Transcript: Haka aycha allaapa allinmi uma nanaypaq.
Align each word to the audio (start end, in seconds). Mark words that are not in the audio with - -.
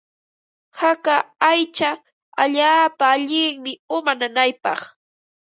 Haka 0.79 1.15
aycha 1.49 1.89
allaapa 2.41 3.03
allinmi 3.15 3.71
uma 3.95 4.11
nanaypaq. 4.19 4.81